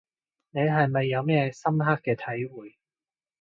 [0.49, 2.75] 你係咪有啲咩深刻嘅體會